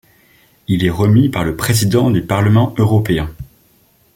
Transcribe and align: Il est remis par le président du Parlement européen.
Il 0.67 0.83
est 0.83 0.89
remis 0.89 1.29
par 1.29 1.43
le 1.43 1.55
président 1.55 2.09
du 2.09 2.23
Parlement 2.23 2.73
européen. 2.79 3.29